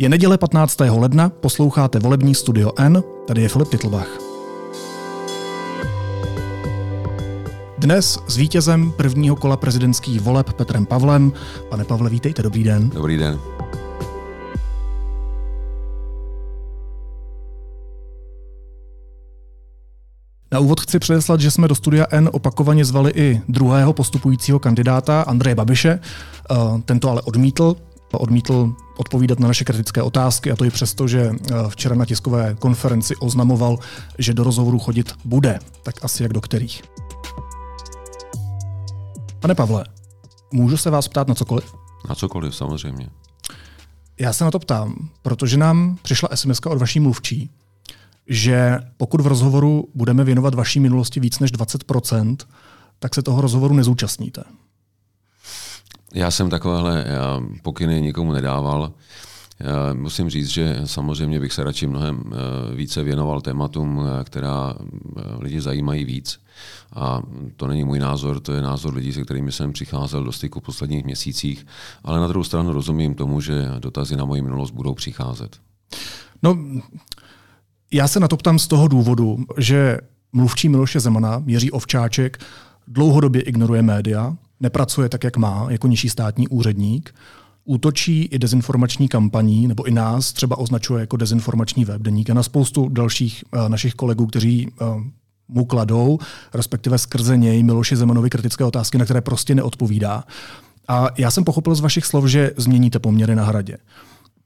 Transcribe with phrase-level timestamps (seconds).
[0.00, 0.80] Je neděle 15.
[0.80, 4.08] ledna, posloucháte volební studio N, tady je Filip Titlbach.
[7.78, 11.32] Dnes s vítězem prvního kola prezidentských voleb Petrem Pavlem.
[11.68, 12.88] Pane Pavle, vítejte, dobrý den.
[12.88, 13.38] Dobrý den.
[20.52, 25.22] Na úvod chci předeslat, že jsme do studia N opakovaně zvali i druhého postupujícího kandidáta,
[25.22, 25.90] Andreje Babiše.
[26.50, 26.54] Eh,
[26.84, 27.76] tento ale odmítl.
[28.18, 32.56] Odmítl odpovídat na naše kritické otázky a to i přesto, že eh, včera na tiskové
[32.58, 33.78] konferenci oznamoval,
[34.18, 35.58] že do rozhovoru chodit bude.
[35.82, 36.82] Tak asi jak do kterých.
[39.40, 39.84] Pane Pavle,
[40.52, 41.74] můžu se vás ptát na cokoliv?
[42.08, 43.08] Na cokoliv, samozřejmě.
[44.20, 47.50] Já se na to ptám, protože nám přišla SMS od vaší mluvčí,
[48.26, 52.36] že pokud v rozhovoru budeme věnovat vaší minulosti víc než 20%,
[52.98, 54.42] tak se toho rozhovoru nezúčastníte.
[56.14, 57.04] Já jsem takovéhle
[57.62, 58.92] pokyny nikomu nedával.
[59.92, 65.22] Musím říct, že samozřejmě bych se radši mnohem eh, více věnoval tématům, eh, která eh,
[65.38, 66.40] lidi zajímají víc.
[66.92, 67.22] A
[67.56, 70.62] to není můj názor, to je názor lidí, se kterými jsem přicházel do styku v
[70.62, 71.66] posledních měsících.
[72.04, 75.56] Ale na druhou stranu rozumím tomu, že dotazy na moji minulost budou přicházet.
[76.42, 76.58] No,
[77.92, 79.98] já se na to ptám z toho důvodu, že
[80.32, 82.38] mluvčí Miloše Zemana, Jiří Ovčáček,
[82.88, 87.14] dlouhodobě ignoruje média, nepracuje tak, jak má, jako nižší státní úředník,
[87.64, 92.88] útočí i dezinformační kampaní, nebo i nás třeba označuje jako dezinformační webdeník a na spoustu
[92.88, 95.02] dalších uh, našich kolegů, kteří uh,
[95.48, 96.18] mu kladou,
[96.54, 100.24] respektive skrze něj Miloši Zemanovi kritické otázky, na které prostě neodpovídá.
[100.88, 103.76] A já jsem pochopil z vašich slov, že změníte poměry na hradě.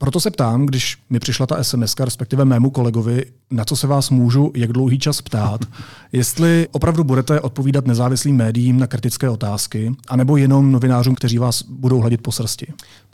[0.04, 4.10] Proto se ptám, když mi přišla ta SMS, respektive mému kolegovi, na co se vás
[4.10, 5.60] můžu jak dlouhý čas ptát,
[6.12, 12.00] jestli opravdu budete odpovídat nezávislým médiím na kritické otázky, anebo jenom novinářům, kteří vás budou
[12.00, 12.66] hladit po srsti.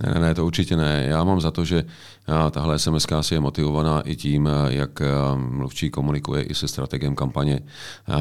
[0.06, 1.04] Ne, ne, ne, to určitě ne.
[1.08, 1.84] Já mám za to, že
[2.50, 5.02] tahle SMS asi je motivovaná i tím, jak
[5.36, 7.60] mluvčí komunikuje i se strategiem kampaně,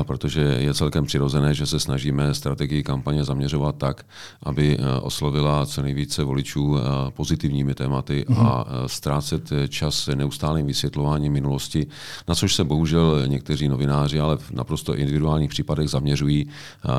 [0.03, 4.05] protože je celkem přirozené, že se snažíme strategii kampaně zaměřovat tak,
[4.43, 6.77] aby oslovila co nejvíce voličů
[7.09, 8.47] pozitivními tématy mm-hmm.
[8.47, 11.87] a ztrácet čas neustálým vysvětlováním minulosti,
[12.27, 16.49] na což se bohužel někteří novináři, ale v naprosto individuálních případech zaměřují,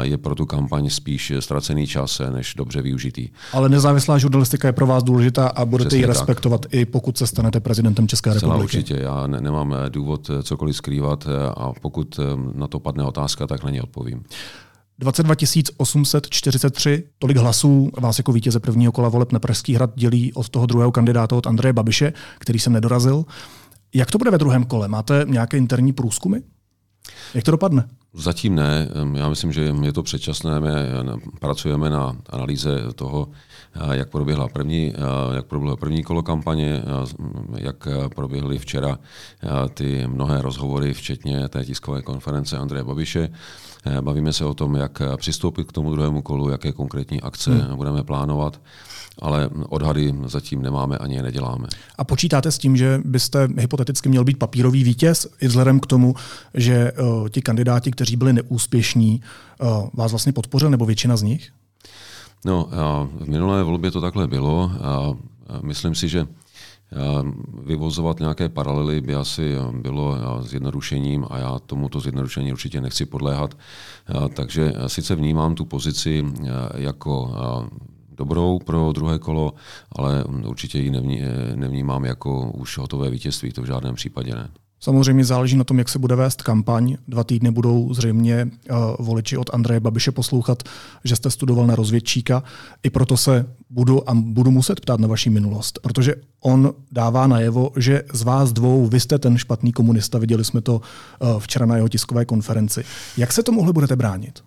[0.03, 3.29] je pro tu kampaň spíš ztracený čas než dobře využitý.
[3.53, 6.75] Ale nezávislá žurnalistika je pro vás důležitá a budete Přesně ji respektovat tak.
[6.75, 8.79] i pokud se stanete prezidentem České Celá republiky.
[8.79, 9.01] určitě.
[9.03, 12.21] Já ne, nemám eh, důvod eh, cokoliv skrývat eh, a pokud
[12.55, 14.23] na to padne otázka, tak na ně odpovím.
[14.99, 15.35] 22
[15.77, 20.67] 843, tolik hlasů vás jako vítěze prvního kola voleb na Pražský hrad dělí od toho
[20.67, 23.25] druhého kandidáta, od Andreje Babiše, který jsem nedorazil.
[23.95, 24.89] Jak to bude ve druhém kole?
[24.89, 26.39] Máte nějaké interní průzkumy?
[27.35, 27.89] Jak to dopadne?
[28.15, 28.89] Zatím ne.
[29.15, 30.61] Já myslím, že je to předčasné.
[30.61, 30.69] My
[31.41, 33.29] pracujeme na analýze toho,
[33.93, 34.95] jak proběhla první,
[35.35, 36.83] jak proběhlo první kolo kampaně,
[37.57, 38.99] jak proběhly včera
[39.75, 43.29] ty mnohé rozhovory, včetně té tiskové konference Andreje Babiše.
[44.01, 47.77] Bavíme se o tom, jak přistoupit k tomu druhému kolu, jaké konkrétní akce hmm.
[47.77, 48.61] budeme plánovat
[49.21, 51.69] ale odhady zatím nemáme ani je neděláme.
[51.99, 56.15] A počítáte s tím, že byste hypoteticky měl být papírový vítěz, i vzhledem k tomu,
[56.55, 59.21] že uh, ti kandidáti, kteří byli neúspěšní,
[59.61, 61.51] uh, vás vlastně podpořili, nebo většina z nich?
[62.45, 62.69] No,
[63.21, 65.15] v minulé volbě to takhle bylo a
[65.63, 66.27] myslím si, že
[67.65, 73.55] Vyvozovat nějaké paralely by asi bylo zjednodušením a já tomuto zjednodušení určitě nechci podléhat.
[74.35, 76.25] Takže sice vnímám tu pozici
[76.75, 77.35] jako
[78.11, 79.55] dobrou pro druhé kolo,
[79.93, 81.23] ale určitě ji nevní,
[81.55, 84.49] nevnímám jako už hotové vítězství, to v žádném případě ne.
[84.81, 86.97] Samozřejmě záleží na tom, jak se bude vést kampaň.
[87.09, 88.77] Dva týdny budou zřejmě uh,
[89.07, 90.63] voliči od Andreje Babiše poslouchat,
[91.05, 92.43] že jste studoval na rozvědčíka.
[92.83, 97.71] I proto se budu a budu muset ptát na vaši minulost, protože on dává najevo,
[97.77, 100.19] že z vás dvou vy jste ten špatný komunista.
[100.19, 102.85] Viděli jsme to uh, včera na jeho tiskové konferenci.
[103.17, 104.45] Jak se tomuhle budete bránit?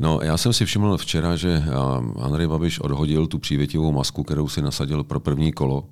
[0.00, 1.62] No, já jsem si všiml včera, že
[2.18, 5.84] Andrej Babiš odhodil tu přívětivou masku, kterou si nasadil pro první kolo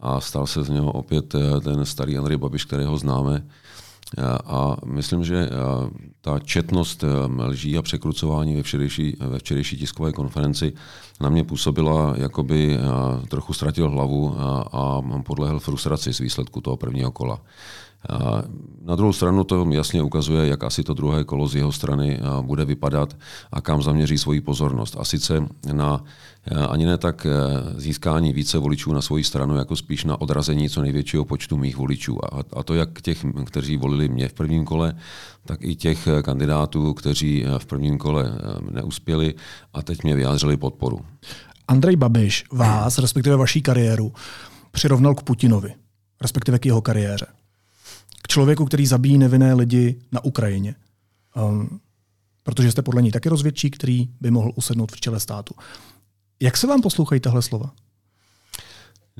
[0.00, 3.46] a stal se z něho opět eh, ten starý Andrej Babiš, kterého známe.
[4.44, 5.50] A myslím, že eh,
[6.20, 10.72] ta četnost eh, lží a překrucování ve včerejší, ve včerejší tiskové konferenci
[11.20, 12.78] na mě působila, jako by
[13.28, 14.36] trochu ztratil hlavu
[14.72, 17.40] a podlehl frustraci z výsledku toho prvního kola.
[18.82, 22.64] Na druhou stranu to jasně ukazuje, jak asi to druhé kolo z jeho strany bude
[22.64, 23.16] vypadat
[23.52, 24.96] a kam zaměří svoji pozornost.
[24.98, 26.04] A sice na
[26.68, 27.30] ani ne tak e,
[27.80, 32.18] získání více voličů na svoji stranu, jako spíš na odrazení co největšího počtu mých voličů.
[32.56, 34.94] A to jak těch, kteří volili mě v prvním kole,
[35.44, 39.34] tak i těch kandidátů, kteří v prvním kole e, neuspěli
[39.72, 41.00] a teď mě vyjádřili podporu.
[41.68, 44.12] Andrej Babiš vás, respektive vaší kariéru,
[44.70, 45.74] přirovnal k Putinovi,
[46.20, 47.26] respektive k jeho kariéře.
[48.22, 50.74] K člověku, který zabíjí nevinné lidi na Ukrajině.
[51.36, 51.80] Um,
[52.42, 55.54] protože jste podle ní taky rozvědčí, který by mohl usednout v čele státu.
[56.40, 57.72] Jak se vám poslouchají tahle slova?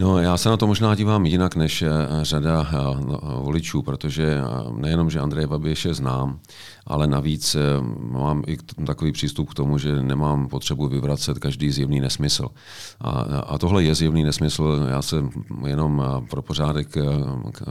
[0.00, 1.88] No, já se na to možná dívám jinak než eh,
[2.22, 6.38] řada eh, no, voličů, protože eh, nejenom, že Andreje Babiše znám,
[6.86, 7.56] ale navíc
[8.00, 8.56] mám i
[8.86, 12.48] takový přístup k tomu, že nemám potřebu vyvracet každý zjevný nesmysl.
[13.00, 13.10] A,
[13.46, 15.16] a tohle je zjevný nesmysl, já se
[15.66, 16.96] jenom pro pořádek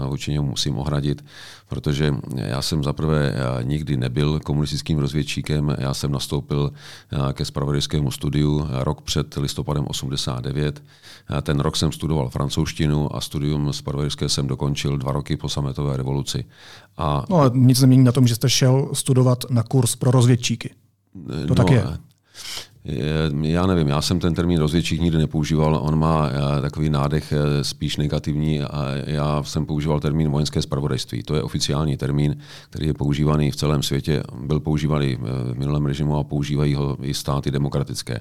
[0.08, 1.26] vůči němu musím ohradit,
[1.68, 6.72] protože já jsem zaprvé nikdy nebyl komunistickým rozvědčíkem, já jsem nastoupil
[7.34, 10.84] ke spravodajskému studiu rok před listopadem 89.
[11.42, 15.50] Ten rok jsem studoval studoval francouzštinu a studium z Parverické jsem dokončil dva roky po
[15.50, 16.46] sametové revoluci.
[16.98, 17.26] A...
[17.30, 20.70] No a nic nemění na tom, že jste šel studovat na kurz pro rozvědčíky.
[21.28, 21.84] To no, tak je.
[23.42, 27.64] Já nevím, já jsem ten termín rozvědčík nikdy nepoužíval, on má eh, takový nádech eh,
[27.64, 31.24] spíš negativní a já jsem používal termín vojenské spravodajství.
[31.24, 32.38] To je oficiální termín,
[32.70, 37.14] který je používaný v celém světě, byl používaný v minulém režimu a používají ho i
[37.14, 38.20] státy demokratické.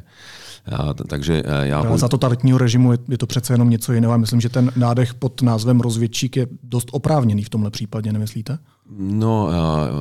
[0.66, 1.78] Já, takže eh, já...
[1.78, 4.18] Ale za totalitního režimu je, je to přece jenom něco jiného.
[4.18, 8.58] Myslím, že ten nádech pod názvem rozvědčík je dost oprávněný v tomhle případě, nemyslíte?
[8.96, 9.48] No,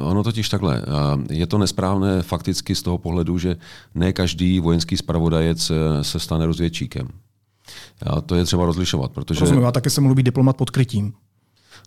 [0.04, 0.81] ono totiž takhle.
[1.30, 3.56] Je to nesprávné fakticky z toho pohledu, že
[3.95, 7.07] ne každý vojenský spravodajec se stane rozvědčíkem.
[8.06, 9.39] A to je třeba rozlišovat, protože...
[9.39, 11.13] Rozumím, a taky se být diplomat pod krytím.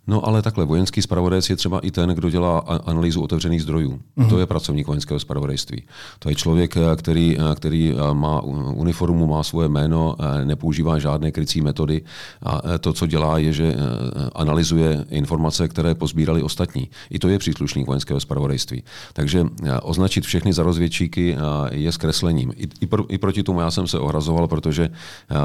[0.06, 4.00] No ale takhle, vojenský spravodajec je třeba i ten, kdo dělá analýzu otevřených zdrojů.
[4.18, 4.28] Mm-hmm.
[4.28, 5.82] To je pracovník vojenského spravodajství.
[6.18, 8.40] To je člověk, eh, který, eh, který eh, má
[8.74, 12.02] uniformu, má svoje jméno, nepoužívá žádné krycí metody
[12.42, 13.74] a to, co dělá, je, že
[14.34, 16.90] analyzuje informace, které pozbírali ostatní.
[17.10, 18.82] I to je příslušník vojenského spravodajství.
[19.12, 19.46] Takže
[19.82, 21.36] označit všechny za rozvědčíky
[21.70, 22.52] je zkreslením.
[22.56, 24.90] I, i, pro, I proti tomu já jsem se ohrazoval, protože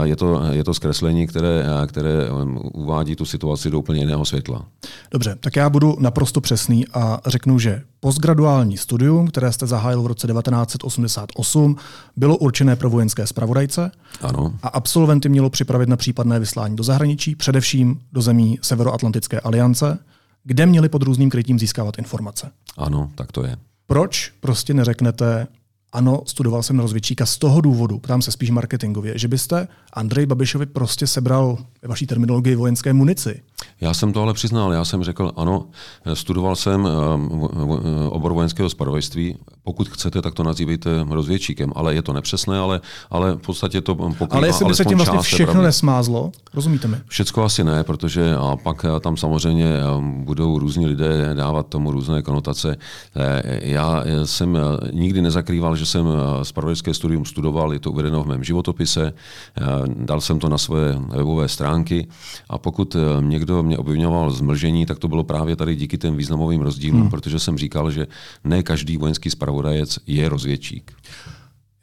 [0.04, 2.30] je to, je to zkreslení, které, které
[2.74, 4.72] uvádí tu situaci do úplně jiného světa světla.
[5.12, 10.08] Dobře, tak já budu naprosto přesný a řeknu, že postgraduální studium, které jste zahájil v
[10.08, 11.76] roce 1988,
[12.16, 13.92] bylo určené pro vojenské spravodajce
[14.22, 14.54] ano.
[14.64, 20.00] a absolventy mělo připravit na případné vyslání do zahraničí, především do zemí Severoatlantické aliance,
[20.44, 22.52] kde měli pod různým krytím získávat informace.
[22.78, 23.58] Ano, tak to je.
[23.88, 25.48] Proč prostě neřeknete,
[25.94, 30.26] ano, studoval jsem na rozvědčíka z toho důvodu, ptám se spíš marketingově, že byste Andrej
[30.26, 33.42] Babišovi prostě sebral ve vaší terminologii vojenské munici.
[33.82, 35.66] Já jsem to ale přiznal, já jsem řekl, ano,
[36.14, 42.14] studoval jsem eh, obor vojenského spravodajství, pokud chcete, tak to nazývejte rozvědčíkem, ale je to
[42.14, 45.66] nepřesné, ale, ale v podstatě to pokrývá Ale jestli by se tím vlastně všechno pravdy.
[45.68, 46.98] nesmázlo, rozumíte mi?
[47.08, 49.82] Všecko asi ne, protože a pak eh, tam samozřejmě eh,
[50.24, 52.78] budou různí lidé dávat tomu různé konotace.
[53.62, 54.58] Já jsem
[54.94, 56.06] nikdy nezakrýval, že jsem
[56.44, 59.14] spravodajské studium studoval, je to uvedeno v mém životopise,
[59.88, 62.08] dal jsem to na své webové stránky
[62.50, 66.62] a pokud někdo mě obvinoval z mlžení, tak to bylo právě tady díky těm významovým
[66.62, 67.10] rozdílům, hmm.
[67.10, 68.08] protože jsem říkal, že
[68.44, 70.94] ne každý vojenský spravodajec je rozvědčík.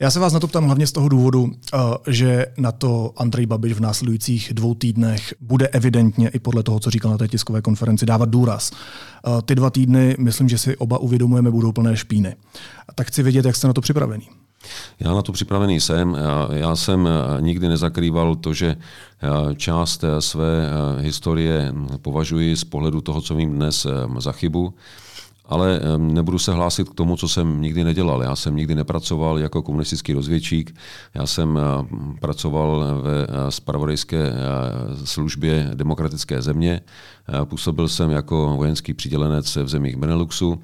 [0.03, 3.47] Já se vás na to ptám hlavně z toho důvodu, eh, že na to Andrej
[3.47, 7.63] Babiš v následujících dvou týdnech bude evidentně i podle toho, co říkal na té tiskové
[7.63, 8.71] konferenci, dávat důraz.
[8.71, 12.37] Eh, ty dva týdny, myslím, že si oba uvědomujeme, budou plné špíny.
[12.95, 14.29] Tak chci vědět, jak jste na to připravený.
[15.01, 16.17] Já na to připravený jsem.
[16.53, 18.77] Já, jsem eh, nikdy nezakrýval to, že
[19.57, 23.87] část své historie považuji z pohledu toho, co vím dnes,
[24.19, 24.75] za chybu
[25.45, 28.23] ale nebudu se hlásit k tomu, co jsem nikdy nedělal.
[28.23, 30.77] Já jsem nikdy nepracoval jako komunistický rozvědčík,
[31.15, 31.59] já jsem
[32.21, 34.33] pracoval ve spravodajské
[35.05, 36.81] službě demokratické země,
[37.45, 40.63] působil jsem jako vojenský přidělenec v zemích Beneluxu,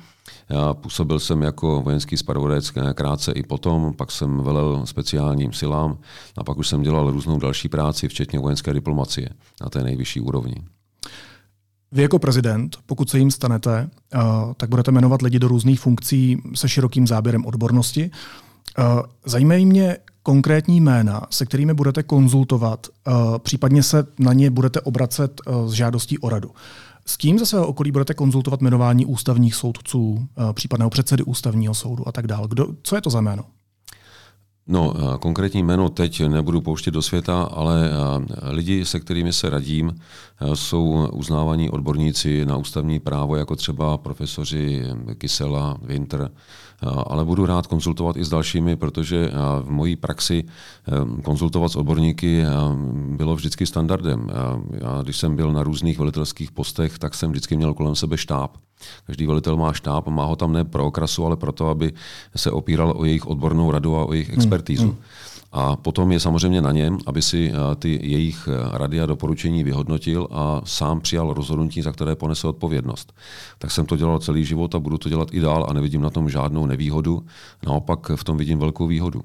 [0.72, 5.98] působil jsem jako vojenský spravodajec krátce i potom, pak jsem velel speciálním silám
[6.36, 9.28] a pak už jsem dělal různou další práci, včetně vojenské diplomacie
[9.60, 10.54] na té nejvyšší úrovni.
[11.92, 14.18] Vy jako prezident, pokud se jim stanete, eh,
[14.56, 18.10] tak budete jmenovat lidi do různých funkcí se širokým záběrem odbornosti.
[18.78, 18.82] Eh,
[19.24, 25.40] zajímají mě konkrétní jména, se kterými budete konzultovat, eh, případně se na ně budete obracet
[25.66, 26.50] s žádostí o radu.
[27.06, 32.12] S kým ze svého okolí budete konzultovat jmenování ústavních soudců, případného předsedy ústavního soudu a
[32.12, 32.48] tak dále?
[32.82, 33.44] Co je to za jméno?
[34.70, 37.90] No, konkrétní jméno teď nebudu pouštět do světa, ale
[38.42, 39.94] lidi, se kterými se radím,
[40.54, 44.82] jsou uznávaní odborníci na ústavní právo, jako třeba profesoři
[45.18, 46.30] Kysela, Winter,
[47.06, 49.30] ale budu rád konzultovat i s dalšími, protože
[49.62, 50.44] v mojí praxi
[51.22, 52.42] konzultovat s odborníky
[53.16, 54.30] bylo vždycky standardem.
[54.70, 58.56] Já, když jsem byl na různých velitelských postech, tak jsem vždycky měl kolem sebe štáb.
[59.06, 61.92] Každý velitel má štáb, má ho tam ne pro okrasu, ale proto, aby
[62.36, 64.88] se opíral o jejich odbornou radu a o jejich expertízu.
[64.88, 64.96] Hmm.
[65.52, 69.64] A potom je samozřejmě na něm, aby si eh, ty jejich eh, rady a doporučení
[69.64, 73.12] vyhodnotil a sám přijal rozhodnutí, za které ponese odpovědnost.
[73.58, 76.10] Tak jsem to dělal celý život a budu to dělat i dál a nevidím na
[76.10, 77.26] tom žádnou nevýhodu.
[77.66, 79.22] Naopak v tom vidím velkou výhodu.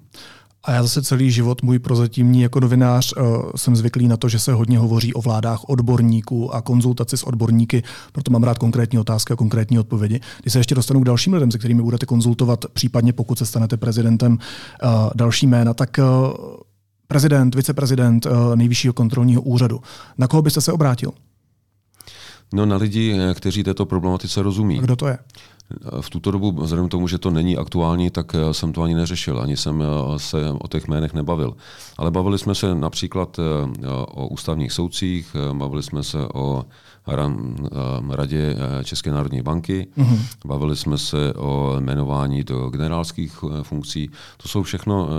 [0.65, 4.39] A já zase celý život můj prozatímní jako novinář uh, jsem zvyklý na to, že
[4.39, 9.33] se hodně hovoří o vládách odborníků a konzultaci s odborníky, proto mám rád konkrétní otázky
[9.33, 10.19] a konkrétní odpovědi.
[10.41, 13.77] Když se ještě dostanu k dalším lidem, se kterými budete konzultovat, případně pokud se stanete
[13.77, 16.33] prezidentem uh, další jména, tak uh,
[17.07, 19.81] prezident, viceprezident nejvyššího kontrolního úřadu.
[20.17, 21.11] Na koho byste se obrátil?
[22.53, 24.79] No na lidi, kteří této problematice rozumí.
[24.79, 25.17] A kdo to je?
[26.01, 28.95] V tuto dobu, vzhledem k tomu, že to není aktuální, tak eh, jsem to ani
[28.95, 31.55] neřešil, ani jsem eh, se o těch jménech nebavil.
[31.97, 36.65] Ale bavili jsme se například eh, o ústavních soudcích, bavili jsme se o
[38.09, 40.19] radě České národní banky, mm-hmm.
[40.45, 44.09] bavili jsme se o jmenování do generálských funkcí.
[44.37, 45.09] To jsou všechno,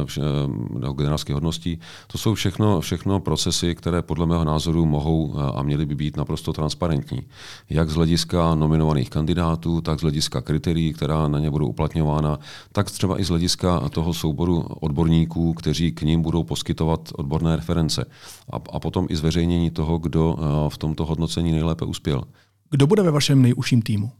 [0.78, 5.86] do generálských hodností, to jsou všechno, všechno procesy, které podle mého názoru mohou a měly
[5.86, 7.22] by být naprosto transparentní.
[7.70, 12.38] Jak z hlediska nominovaných kandidátů, tak z hlediska kritérií, která na ně budou uplatňována,
[12.72, 18.04] tak třeba i z hlediska toho souboru odborníků, kteří k ním budou poskytovat odborné reference.
[18.52, 22.24] A, a potom i zveřejnění toho, kdo eh, v tomto hodnocení nejlépe uspěl.
[22.70, 24.12] Kdo bude ve vašem nejužším týmu?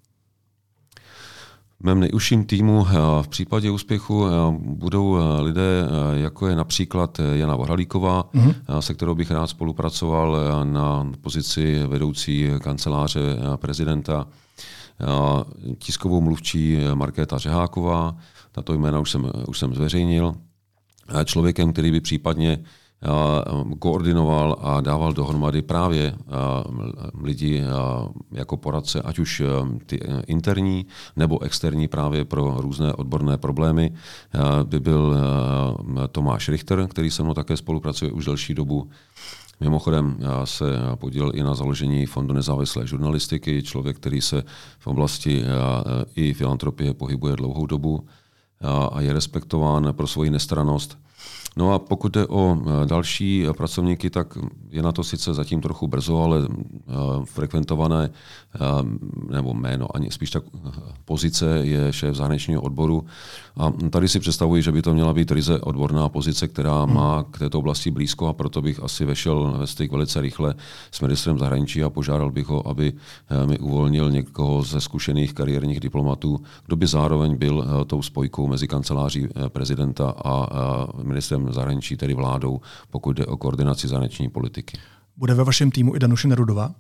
[1.81, 2.93] V mém nejužším týmu eh,
[3.23, 8.79] v případě úspěchu eh, budou lidé, jako je například Jana Vohralíková, mm-hmm.
[8.81, 13.21] se kterou bych rád spolupracoval na pozici vedoucí kanceláře
[13.57, 14.27] prezidenta
[15.79, 18.17] tiskovou mluvčí Markéta Řeháková,
[18.53, 20.35] tato jména už jsem, už jsem zveřejnil,
[21.25, 22.65] člověkem, který by případně
[23.79, 26.15] koordinoval a dával dohromady právě
[27.23, 27.65] lidi
[28.33, 29.43] jako poradce, ať už
[29.87, 33.93] ty interní nebo externí právě pro různé odborné problémy,
[34.65, 35.17] by byl
[36.13, 38.91] Tomáš Richter, který se mnou také spolupracuje už delší dobu.
[39.61, 44.43] Mimochodem, já se podílel i na založení Fondu nezávislé žurnalistiky, člověk, který se
[44.79, 45.45] v oblasti
[46.17, 48.07] i filantropie pohybuje dlouhou dobu
[48.93, 50.99] a je respektován pro svoji nestranost.
[51.57, 54.39] No a pokud jde o eh, další pracovníky, tak
[54.71, 56.93] je na to sice zatím trochu brzo, ale eh,
[57.25, 58.59] frekventované eh,
[59.31, 60.43] nebo jméno, ani spíš tak
[61.05, 63.05] pozice je šéf zahraničního odboru.
[63.57, 66.95] A tady si představuji, že by to měla být ryze odborná pozice, která hmm.
[66.95, 70.55] má k této oblasti blízko a proto bych asi vešel ve styk velice rychle
[70.91, 72.93] s ministrem zahraničí a požádal bych ho, aby
[73.47, 79.29] mi uvolnil někoho ze zkušených kariérních diplomatů, kdo by zároveň byl tou spojkou mezi kanceláří
[79.49, 81.14] prezidenta a ministrem
[81.51, 84.79] zahraničí, tedy vládou, pokud jde o koordinaci zahraniční politiky.
[85.17, 86.75] Bude ve vašem týmu i Danuše Nerudová?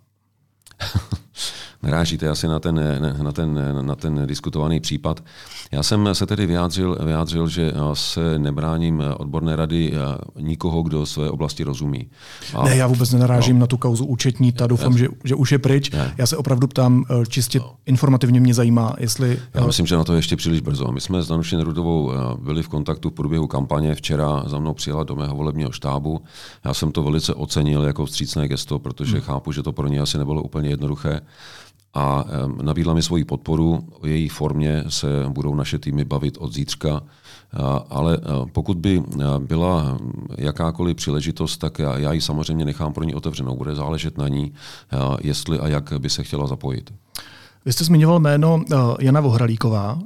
[1.84, 2.80] narážíte asi na ten,
[3.22, 5.24] na, ten, na ten diskutovaný případ.
[5.72, 9.92] Já jsem se tedy vyjádřil, vyjádřil, že se nebráním odborné rady
[10.40, 12.06] nikoho, kdo své oblasti rozumí.
[12.54, 15.34] A, ne, já vůbec nenarážím no, na tu kauzu účetní, ta doufám, já, že, že
[15.34, 15.90] už je pryč.
[15.90, 16.14] Ne.
[16.18, 17.72] Já se opravdu ptám, e, čistě no.
[17.86, 19.38] informativně mě zajímá, jestli...
[19.54, 20.92] Já myslím, že na to je ještě příliš brzo.
[20.92, 23.94] My jsme s Danuší Nerudovou e, byli v kontaktu v průběhu kampaně.
[23.94, 26.20] Včera za mnou přijela do mého volebního štábu.
[26.64, 29.20] Já jsem to velice ocenil jako vstřícné gesto, protože hmm.
[29.20, 31.20] chápu, že to pro ně asi nebylo úplně jednoduché
[31.94, 32.24] a
[32.62, 33.88] nabídla mi svoji podporu.
[34.00, 37.02] O její formě se budou naše týmy bavit od zítřka.
[37.90, 38.18] Ale
[38.52, 39.02] pokud by
[39.38, 39.98] byla
[40.38, 43.56] jakákoliv příležitost, tak já, já ji samozřejmě nechám pro ní otevřenou.
[43.56, 44.52] Bude záležet na ní,
[45.20, 46.94] jestli a jak by se chtěla zapojit.
[47.64, 48.64] Vy jste zmiňoval jméno
[49.00, 49.98] Jana Vohralíková,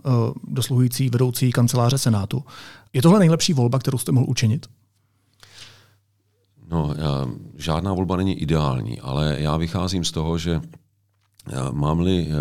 [0.44, 2.44] dosluhující vedoucí kanceláře Senátu.
[2.92, 4.66] Je tohle nejlepší volba, kterou jste mohl učinit?
[6.70, 6.94] No,
[7.56, 10.60] žádná volba není ideální, ale já vycházím z toho, že
[11.72, 12.34] mám-li eh,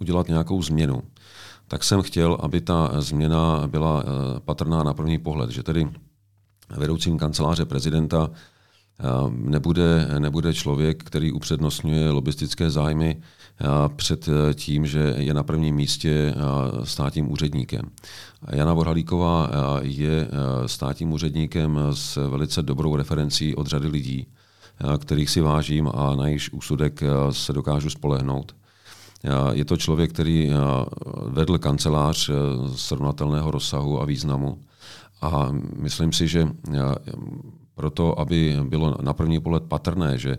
[0.00, 1.02] udělat nějakou změnu,
[1.68, 5.88] tak jsem chtěl, aby ta změna byla eh, patrná na první pohled, že tedy
[6.76, 13.22] vedoucím kanceláře prezidenta eh, nebude, nebude člověk, který upřednostňuje lobistické zájmy
[13.96, 16.34] před tím, že je na prvním místě
[16.84, 17.82] státním úředníkem.
[18.52, 19.50] Jana Vorhalíková
[19.80, 20.28] je
[20.66, 24.26] státním úředníkem s velice dobrou referencí od řady lidí
[24.98, 28.56] kterých si vážím a na jejich úsudek se dokážu spolehnout.
[29.52, 30.50] Je to člověk, který
[31.26, 32.30] vedl kancelář
[32.74, 34.58] srovnatelného rozsahu a významu.
[35.20, 36.48] A myslím si, že
[37.74, 40.38] proto, aby bylo na první pohled patrné, že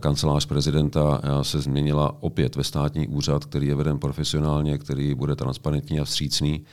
[0.00, 6.00] kancelář prezidenta se změnila opět ve státní úřad, který je veden profesionálně, který bude transparentní
[6.00, 6.64] a vstřícný,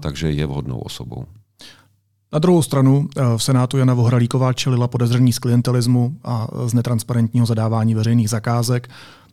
[0.00, 1.24] takže je vhodnou osobou.
[2.34, 7.94] Na druhou stranu v Senátu Jana Vohralíková čelila podezření z klientelismu a z netransparentního zadávání
[7.94, 8.88] veřejných zakázek.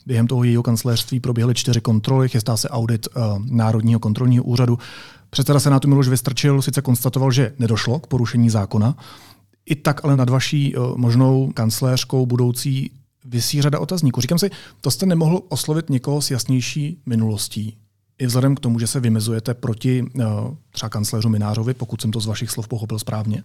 [0.05, 4.79] Během toho jejího kancelářství proběhly čtyři kontroly, chystá se audit uh, Národního kontrolního úřadu.
[5.29, 8.96] Předseda Senátu Miloš Vystrčil sice konstatoval, že nedošlo k porušení zákona,
[9.65, 12.91] i tak ale nad vaší uh, možnou kancléřkou budoucí
[13.25, 14.22] vysí řada otazníků.
[14.22, 14.50] Říkám si,
[14.81, 17.77] to jste nemohl oslovit někoho s jasnější minulostí.
[18.18, 20.24] I vzhledem k tomu, že se vymezujete proti uh,
[20.72, 23.44] třeba kancléřu Minářovi, pokud jsem to z vašich slov pochopil správně.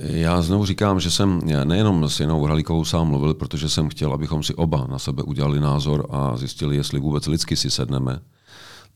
[0.00, 4.42] Já znovu říkám, že jsem nejenom s Janou Hralikovou sám mluvil, protože jsem chtěl, abychom
[4.42, 8.20] si oba na sebe udělali názor a zjistili, jestli vůbec lidsky si sedneme.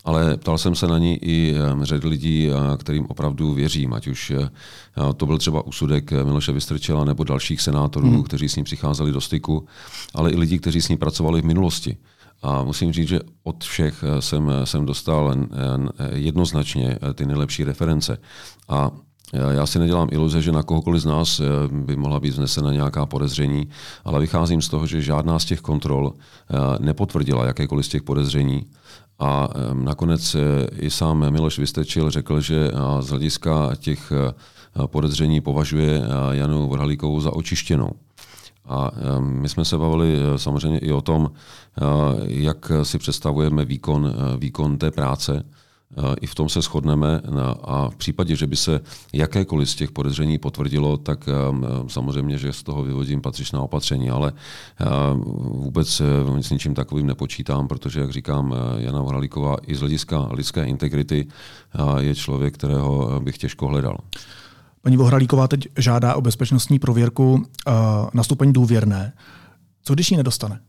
[0.04, 4.32] Ale ptal jsem se na ní i řad lidí, kterým opravdu věřím, ať už
[5.16, 8.22] to byl třeba úsudek Miloše Vystrčela nebo dalších senátorů, hmm.
[8.22, 9.66] kteří s ním přicházeli do styku,
[10.14, 11.96] ale i lidí, kteří s ním pracovali v minulosti.
[12.44, 15.34] A musím říct, že od všech jsem, jsem dostal
[16.12, 18.18] jednoznačně ty nejlepší reference.
[18.68, 18.90] A
[19.32, 23.06] já si nedělám iluze, že na kohokoliv z nás eh, by mohla být vznesena nějaká
[23.06, 23.68] podezření,
[24.04, 28.64] ale vycházím z toho, že žádná z těch kontrol eh, nepotvrdila jakékoliv z těch podezření.
[29.18, 30.36] A eh, nakonec
[30.78, 32.70] i sám Miloš Vystečil řekl, že
[33.00, 34.12] z hlediska těch
[34.86, 37.90] podezření považuje Janu Vrhalíkovou za očištěnou.
[38.66, 41.30] A my jsme se bavili samozřejmě i o tom,
[42.26, 45.44] jak si představujeme výkon, výkon té práce.
[46.20, 47.20] I v tom se shodneme
[47.62, 48.80] a v případě, že by se
[49.12, 54.32] jakékoliv z těch podezření potvrdilo, tak um, samozřejmě, že z toho vyvodím patřičná opatření, ale
[54.32, 55.22] uh,
[55.62, 56.02] vůbec
[56.40, 61.26] s ničím takovým nepočítám, protože, jak říkám, Jana Hralíková i z hlediska lidské integrity
[61.98, 63.96] je člověk, kterého bych těžko hledal.
[64.84, 67.46] Paní Vohralíková teď žádá o bezpečnostní prověrku
[68.14, 69.12] na stupeň důvěrné.
[69.82, 70.60] Co když ji nedostane?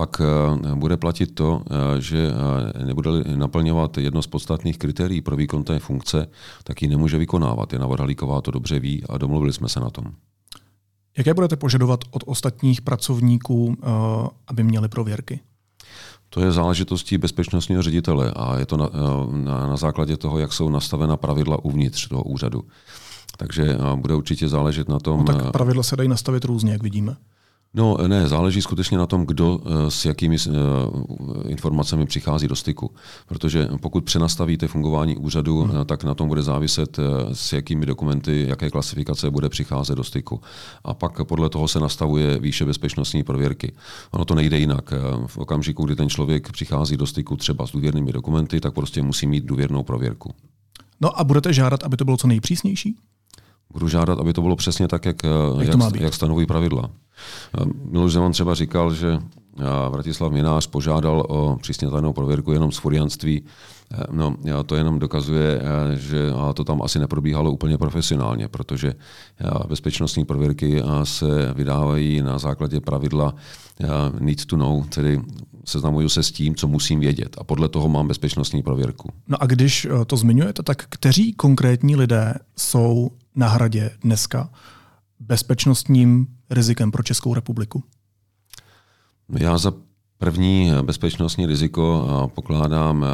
[0.00, 2.32] pak eh, bude platit to, eh, že
[2.80, 6.26] eh, nebude naplňovat jedno z podstatných kritérií pro výkon té funkce,
[6.64, 7.72] tak ji nemůže vykonávat.
[7.72, 10.04] Jana Varhalíková to dobře ví a domluvili jsme se na tom.
[11.18, 13.76] Jaké budete požadovat od ostatních pracovníků,
[14.46, 15.40] aby měli prověrky?
[16.30, 18.90] To je záležitostí bezpečnostního ředitele a je to na,
[19.30, 22.64] na, na základě toho, jak jsou nastavena pravidla uvnitř toho úřadu.
[23.36, 25.24] Takže bude určitě záležet na tom.
[25.24, 27.16] No, tak pravidla se dají nastavit různě, jak vidíme.
[27.74, 30.50] No ne, záleží skutečně na tom, kdo eh, s jakými eh,
[31.48, 32.90] informacemi přichází do styku.
[33.26, 35.84] Protože pokud přenastavíte fungování úřadu, hmm.
[35.84, 36.98] tak na tom bude záviset,
[37.32, 40.40] s jakými dokumenty, jaké klasifikace bude přicházet do styku.
[40.84, 43.72] A pak podle toho se nastavuje výše bezpečnostní prověrky.
[44.10, 44.92] Ono to nejde jinak.
[45.26, 49.26] V okamžiku, kdy ten člověk přichází do styku třeba s důvěrnými dokumenty, tak prostě musí
[49.26, 50.34] mít důvěrnou prověrku.
[51.00, 52.96] No a budete žádat, aby to bylo co nejpřísnější?
[53.72, 55.16] Budu žádat, aby to bylo přesně tak, jak,
[55.60, 56.90] jak, jak, jak stanovují pravidla.
[57.84, 59.18] Miloš Zeman třeba říkal, že
[59.90, 63.42] Vratislav Minář požádal o přísně tajnou prověrku jenom z furianství.
[64.10, 65.62] No, to jenom dokazuje,
[65.94, 68.94] že to tam asi neprobíhalo úplně profesionálně, protože
[69.68, 73.34] bezpečnostní prověrky se vydávají na základě pravidla
[74.20, 75.20] need to know, tedy
[75.64, 79.08] seznamuju se s tím, co musím vědět a podle toho mám bezpečnostní prověrku.
[79.28, 84.50] No a když to zmiňujete, tak kteří konkrétní lidé jsou na hradě dneska
[85.20, 87.84] bezpečnostním rizikem pro Českou republiku?
[89.38, 89.72] Já za
[90.18, 93.06] první bezpečnostní riziko pokládám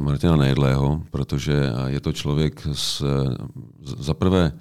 [0.00, 3.02] Martina Nejedlého, protože je to člověk s
[3.82, 4.52] za prvé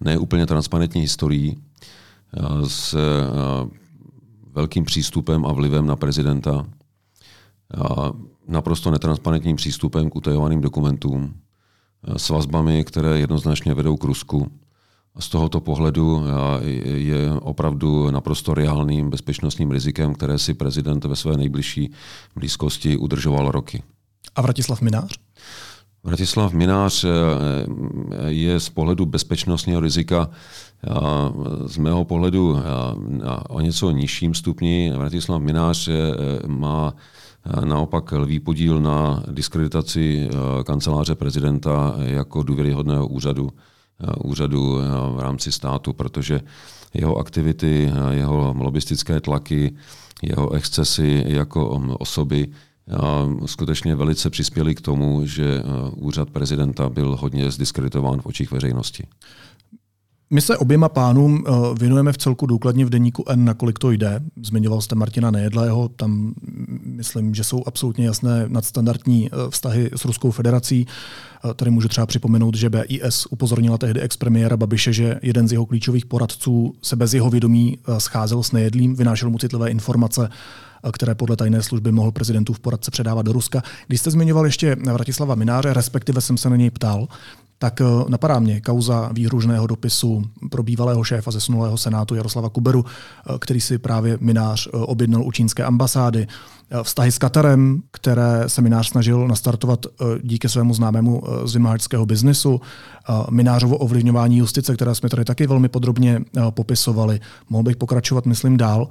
[0.00, 1.62] neúplně transparentní historií,
[2.66, 2.96] s
[4.52, 6.66] velkým přístupem a vlivem na prezidenta,
[8.48, 11.34] naprosto netransparentním přístupem k utajovaným dokumentům,
[12.16, 14.52] s vazbami, které jednoznačně vedou k Rusku
[15.18, 16.24] z tohoto pohledu
[16.84, 21.92] je opravdu naprosto reálným bezpečnostním rizikem, které si prezident ve své nejbližší
[22.36, 23.82] blízkosti udržoval roky.
[24.34, 25.18] A Vratislav Minář?
[26.04, 27.08] Vratislav Minář eh,
[28.26, 30.30] je z pohledu bezpečnostního rizika
[31.66, 32.58] z mého pohledu
[33.48, 34.92] o něco nižším stupni.
[34.96, 35.92] Vratislav Minář eh,
[36.46, 37.00] má eh,
[37.64, 40.28] naopak lvý podíl na diskreditaci
[40.64, 43.50] kanceláře prezidenta jako důvěryhodného úřadu
[44.02, 44.84] Eh, úřadu eh,
[45.16, 46.40] v rámci státu, protože
[46.94, 49.74] jeho aktivity, eh, jeho lobistické tlaky,
[50.22, 52.48] jeho excesy jako mm, osoby
[53.46, 55.62] skutečně velice přispěly k tomu, že
[55.96, 59.04] úřad prezidenta byl hodně zdiskreditován v očích veřejnosti.
[60.32, 61.44] My se oběma pánům
[61.78, 64.20] věnujeme v celku důkladně v deníku N, nakolik to jde.
[64.42, 70.30] Zmiňoval jste Martina Nejedlého, tam mm, myslím, že jsou absolutně jasné nadstandardní vztahy s Ruskou
[70.30, 70.86] federací.
[71.56, 76.06] Tady můžu třeba připomenout, že BIS upozornila tehdy ex-premiéra Babiše, že jeden z jeho klíčových
[76.06, 80.28] poradců se bez jeho vědomí eh, scházel s nejedlým, vynášel mu citlivé informace,
[80.84, 83.62] eh, které podle tajné služby mohl prezidentův poradce předávat do Ruska.
[83.86, 87.08] Když jste zmiňoval ještě Vratislava Mináře, respektive jsem se na něj ptal,
[87.62, 93.38] tak eh, napadá mě kauza výhružného dopisu pro bývalého šéfa zesnulého senátu Jaroslava Kuberu, eh,
[93.38, 96.26] který si právě minář eh, objednal u čínské ambasády.
[96.82, 99.86] Vztahy s Katarem, které se minář snažil nastartovat
[100.22, 102.60] díky svému známému z vymáhačského biznesu,
[103.30, 106.20] minářovo ovlivňování justice, které jsme tady taky velmi podrobně
[106.50, 107.20] popisovali.
[107.50, 108.88] Mohl bych pokračovat, myslím, dál.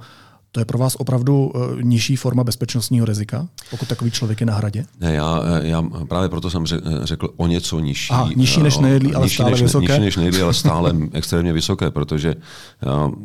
[0.52, 4.54] To je pro vás opravdu uh, nižší forma bezpečnostního rizika, pokud takový člověk je na
[4.54, 4.84] hradě?
[5.00, 6.66] Ne, já, já právě proto jsem
[7.02, 8.12] řekl o něco nižší.
[8.12, 9.86] Aha, nižší než nejedlí, ale nižší stále než, vysoké?
[9.86, 12.34] Nižší než nejedlí, ale stále extrémně vysoké, protože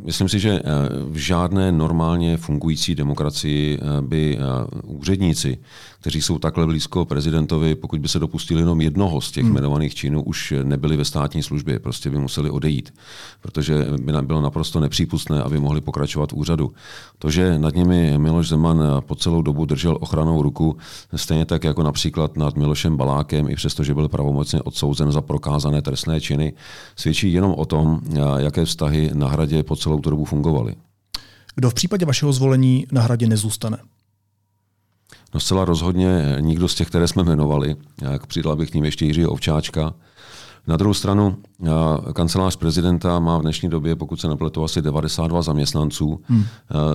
[0.06, 0.62] myslím si, že
[1.10, 4.38] v žádné normálně fungující demokracii by
[4.84, 5.58] úředníci
[6.08, 9.52] kteří jsou takhle blízko prezidentovi, pokud by se dopustili jenom jednoho z těch hmm.
[9.52, 12.94] jmenovaných činů, už nebyli ve státní službě, prostě by museli odejít,
[13.42, 16.74] protože by bylo naprosto nepřípustné, aby mohli pokračovat v úřadu.
[17.20, 20.78] To, že nad nimi Miloš Zeman po celou dobu držel ochranou ruku,
[21.16, 25.82] stejně tak jako například nad Milošem Balákem, i přesto, že byl pravomocně odsouzen za prokázané
[25.82, 26.54] trestné činy,
[26.96, 28.02] svědčí jenom o tom,
[28.38, 30.76] jaké vztahy na hradě po celou tu dobu fungovaly.
[31.56, 33.78] Kdo v případě vašeho zvolení na hradě nezůstane?
[35.34, 37.76] No zcela rozhodně nikdo z těch, které jsme jmenovali.
[38.02, 39.94] Jak přidal bych k ním ještě Jiřího Ovčáčka.
[40.68, 41.38] Na druhou stranu,
[42.14, 46.44] kancelář prezidenta má v dnešní době, pokud se nepletu, asi 92 zaměstnanců, hmm.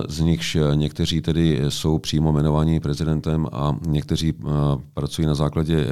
[0.09, 4.33] z nichž někteří tedy jsou přímo jmenovaní prezidentem a někteří
[4.93, 5.87] pracují na základě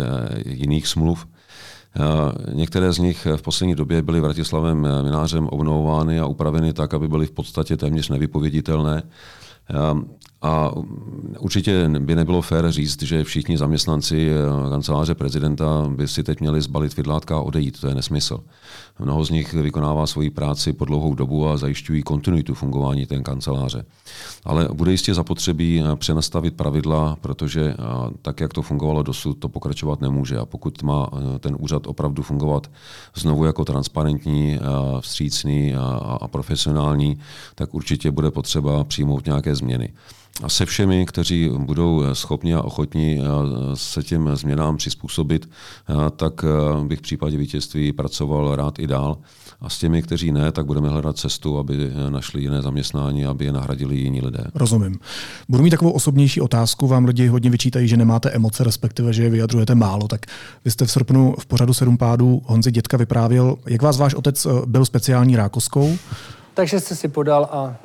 [0.45, 1.27] jiných smluv.
[2.53, 7.25] Některé z nich v poslední době byly Vratislavem Minářem obnovovány a upraveny tak, aby byly
[7.25, 9.03] v podstatě téměř nevypověditelné.
[10.41, 10.71] A
[11.39, 16.61] určitě by nebylo fér říct, že všichni zaměstnanci eh, kanceláře prezidenta by si teď měli
[16.61, 17.81] zbalit vidlátka a odejít.
[17.81, 18.39] To je nesmysl.
[18.99, 23.85] Mnoho z nich vykonává svoji práci po dlouhou dobu a zajišťují kontinuitu fungování té kanceláře.
[24.45, 27.75] Ale bude jistě zapotřebí eh, přenastavit pravidla, protože eh,
[28.21, 30.37] tak, jak to fungovalo dosud, to pokračovat nemůže.
[30.37, 32.71] A pokud má ten úřad opravdu fungovat
[33.15, 34.59] znovu jako transparentní,
[34.99, 35.73] vstřícný
[36.21, 37.17] a profesionální,
[37.55, 39.93] tak určitě bude potřeba přijmout nějaké změny
[40.47, 43.21] se všemi, kteří budou schopni a ochotní
[43.73, 45.49] se těm změnám přizpůsobit,
[46.15, 46.45] tak
[46.83, 49.17] bych v případě vítězství pracoval rád i dál.
[49.61, 53.51] A s těmi, kteří ne, tak budeme hledat cestu, aby našli jiné zaměstnání, aby je
[53.51, 54.43] nahradili jiní lidé.
[54.55, 54.99] Rozumím.
[55.49, 56.87] Budu mít takovou osobnější otázku.
[56.87, 60.07] Vám lidi hodně vyčítají, že nemáte emoce, respektive, že je vyjadřujete málo.
[60.07, 60.25] Tak
[60.65, 64.47] vy jste v srpnu v pořadu Sedm pádů Honzi Dětka vyprávěl, jak vás váš otec
[64.65, 65.97] byl speciální rákoskou.
[66.53, 67.75] Takže jste si podal a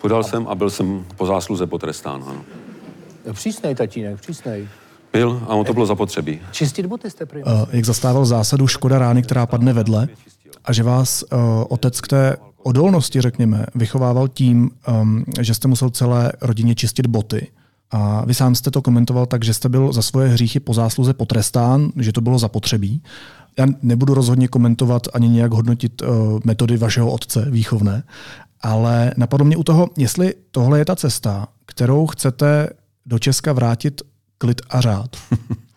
[0.00, 2.24] Podal jsem a byl jsem po zásluze potrestán.
[2.26, 2.40] Ano.
[3.32, 4.68] Přísnej tatínek, přísnej.
[5.12, 6.40] Byl a on to bylo zapotřebí.
[6.52, 7.42] Čistit boty jste prý.
[7.42, 10.08] Uh, jak zastával zásadu škoda rány, která padne vedle
[10.64, 15.90] a že vás uh, otec k té odolnosti, řekněme, vychovával tím, um, že jste musel
[15.90, 17.50] celé rodině čistit boty.
[17.90, 21.14] A vy sám jste to komentoval tak, že jste byl za svoje hříchy po zásluze
[21.14, 23.02] potrestán, že to bylo zapotřebí.
[23.58, 26.08] Já nebudu rozhodně komentovat ani nějak hodnotit uh,
[26.44, 28.02] metody vašeho otce výchovné,
[28.60, 32.68] ale napadlo mě u toho, jestli tohle je ta cesta, kterou chcete
[33.06, 34.02] do Česka vrátit
[34.38, 35.16] klid a řád.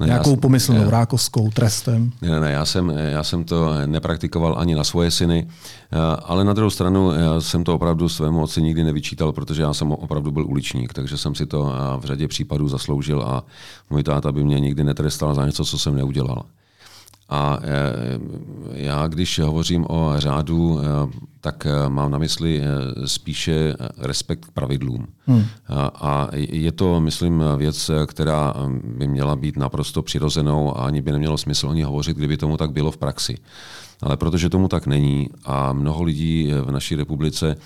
[0.00, 2.12] No Nějakou já, pomyslnou, já, rákoskou, trestem?
[2.22, 5.48] Ne, ne, já jsem, já jsem to nepraktikoval ani na svoje syny,
[5.92, 9.74] eh, ale na druhou stranu já jsem to opravdu svému otci nikdy nevyčítal, protože já
[9.74, 13.44] jsem opravdu byl uličník, takže jsem si to eh, v řadě případů zasloužil a
[13.90, 16.44] můj táta by mě nikdy netrestal za něco, co jsem neudělal.
[17.28, 17.68] A eh,
[18.72, 20.84] já, když hovořím o řádu, eh,
[21.40, 22.62] tak eh, mám na mysli
[23.04, 25.06] spíše respekt k pravidlům.
[25.26, 25.44] Hmm.
[25.94, 31.38] A je to, myslím, věc, která by měla být naprosto přirozenou a ani by nemělo
[31.38, 33.38] smysl o ní hovořit, kdyby tomu tak bylo v praxi.
[34.02, 37.56] Ale protože tomu tak není a mnoho lidí v naší republice,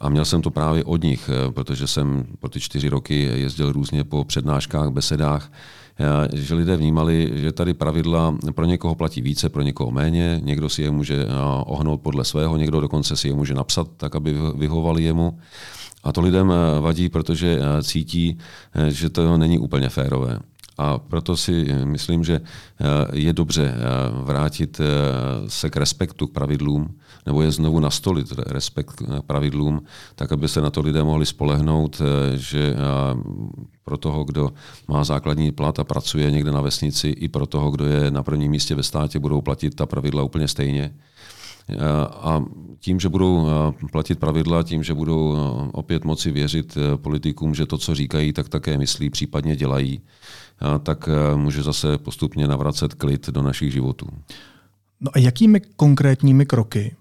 [0.00, 4.04] a měl jsem to právě od nich, protože jsem po ty čtyři roky jezdil různě
[4.04, 5.50] po přednáškách, besedách,
[6.32, 10.82] že lidé vnímali, že tady pravidla pro někoho platí více, pro někoho méně, někdo si
[10.82, 11.26] je může
[11.66, 15.38] ohnout podle svého, někdo dokonce si je může napsat tak, aby vyhovali jemu.
[16.04, 18.38] A to lidem vadí, protože cítí,
[18.88, 20.38] že to není úplně férové.
[20.78, 22.40] A proto si myslím, že
[23.12, 23.74] je dobře
[24.24, 24.80] vrátit
[25.48, 26.94] se k respektu k pravidlům,
[27.26, 29.82] nebo je znovu nastolit respekt k pravidlům,
[30.14, 32.02] tak aby se na to lidé mohli spolehnout,
[32.34, 32.74] že
[33.84, 34.52] pro toho, kdo
[34.88, 38.50] má základní plat a pracuje někde na vesnici, i pro toho, kdo je na prvním
[38.50, 40.94] místě ve státě, budou platit ta pravidla úplně stejně.
[42.10, 42.44] A
[42.80, 43.46] tím, že budou
[43.92, 45.36] platit pravidla, tím, že budou
[45.72, 50.00] opět moci věřit politikům, že to, co říkají, tak také myslí, případně dělají,
[50.82, 54.06] tak může zase postupně navracet klid do našich životů.
[55.00, 56.96] No a jakými konkrétními kroky,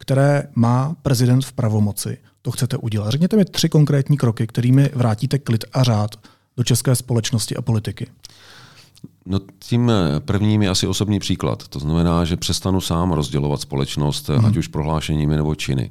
[0.00, 3.10] které má prezident v pravomoci, to chcete udělat?
[3.10, 6.16] Řekněte mi tři konkrétní kroky, kterými vrátíte klid a řád
[6.56, 8.06] do české společnosti a politiky.
[9.26, 11.68] No tím prvním je asi osobní příklad.
[11.68, 14.44] To znamená, že přestanu sám rozdělovat společnost, hmm.
[14.44, 15.90] ať už prohlášeními nebo činy.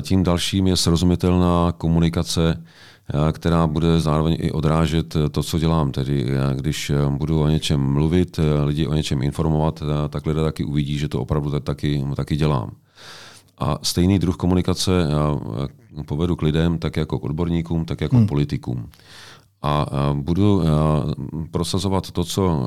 [0.00, 2.64] Tím dalším je srozumitelná komunikace,
[3.32, 5.92] která bude zároveň i odrážet to, co dělám.
[5.92, 11.08] Tedy když budu o něčem mluvit, lidi o něčem informovat, tak lidé taky uvidí, že
[11.08, 12.70] to opravdu taky, taky dělám.
[13.58, 14.90] A stejný druh komunikace
[15.96, 18.26] já povedu k lidem, tak jako k odborníkům, tak jako hmm.
[18.26, 18.88] k politikům.
[19.62, 20.62] A budu
[21.50, 22.66] prosazovat to, co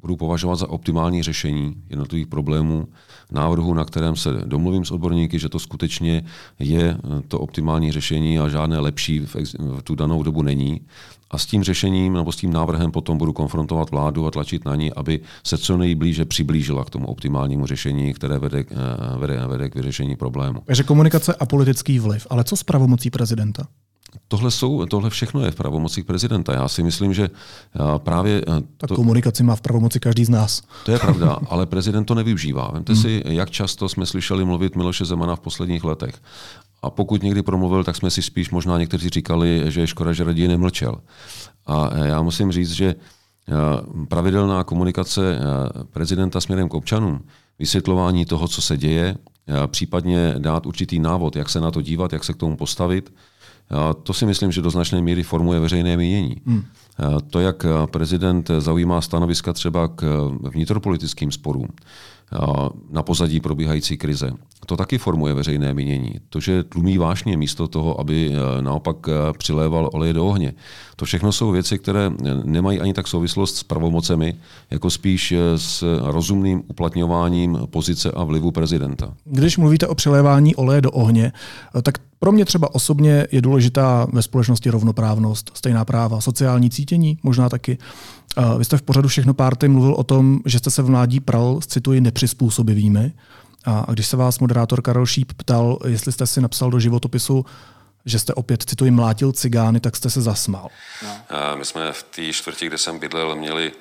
[0.00, 2.88] budu považovat za optimální řešení jednotlivých problémů,
[3.32, 6.24] návrhu, na kterém se domluvím s odborníky, že to skutečně
[6.58, 6.96] je
[7.28, 10.80] to optimální řešení a žádné lepší v, v tu danou dobu není.
[11.30, 14.76] A s tím řešením nebo s tím návrhem potom budu konfrontovat vládu a tlačit na
[14.76, 19.70] ní, aby se co nejblíže přiblížila k tomu optimálnímu řešení, které vede, eh, vede, vede
[19.70, 20.60] k vyřešení problému.
[20.64, 22.26] Takže komunikace a politický vliv.
[22.30, 23.66] Ale co s pravomocí prezidenta?
[24.28, 26.54] Tohle, jsou, tohle všechno je v pravomocích prezidenta.
[26.54, 27.30] Já si myslím, že
[27.98, 28.42] právě...
[28.76, 30.62] Tak to, komunikaci má v pravomoci každý z nás.
[30.84, 32.70] To je pravda, ale prezident to nevyužívá.
[32.72, 33.02] Vemte hmm.
[33.02, 36.14] si, jak často jsme slyšeli mluvit Miloše Zemana v posledních letech.
[36.82, 40.24] A pokud někdy promluvil, tak jsme si spíš možná někteří říkali, že je škoda, že
[40.24, 41.00] raději nemlčel.
[41.66, 42.94] A já musím říct, že
[44.08, 45.38] pravidelná komunikace
[45.90, 47.24] prezidenta směrem k občanům,
[47.58, 49.16] vysvětlování toho, co se děje,
[49.66, 53.12] případně dát určitý návod, jak se na to dívat, jak se k tomu postavit,
[54.02, 56.36] to si myslím, že do značné míry formuje veřejné mínění.
[56.46, 56.64] Hmm.
[57.30, 61.68] To, jak prezident zaujímá stanoviska třeba k vnitropolitickým sporům
[62.90, 64.32] na pozadí probíhající krize,
[64.66, 66.14] to taky formuje veřejné mínění.
[66.28, 70.54] To, že tlumí vášně místo toho, aby e, naopak e, přiléval olej do ohně.
[70.96, 72.10] To všechno jsou věci, které
[72.44, 74.34] nemají ani tak souvislost s pravomocemi,
[74.70, 79.14] jako spíš e, s rozumným uplatňováním pozice a vlivu prezidenta.
[79.24, 81.32] Když mluvíte o přilévání oleje do ohně,
[81.82, 87.48] tak pro mě třeba osobně je důležitá ve společnosti rovnoprávnost, stejná práva, sociální cítění, možná
[87.48, 87.78] taky.
[88.58, 91.60] Vy jste v pořadu Všechno párty mluvil o tom, že jste se v mládí pral,
[91.66, 93.12] cituji, nepřizpůsobivými.
[93.64, 97.46] A když se vás moderátor Karel Šíp ptal, jestli jste si napsal do životopisu,
[98.06, 100.68] že jste opět, cituji, mlátil cigány, tak jste se zasmál.
[101.02, 101.08] No.
[101.56, 103.72] My jsme v té čtvrti, kde jsem bydlel, měli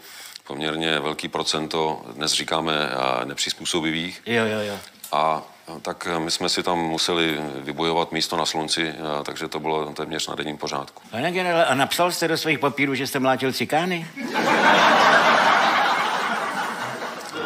[0.47, 2.89] poměrně velký procento, dnes říkáme
[3.25, 4.21] nepřizpůsobivých.
[4.25, 4.75] Jo, jo, jo.
[5.11, 5.41] A
[5.81, 10.36] tak my jsme si tam museli vybojovat místo na slunci, takže to bylo téměř na
[10.36, 11.01] denním pořádku.
[11.12, 14.07] Pane generále, a napsal jste do svých papírů, že jste mlátil cikány?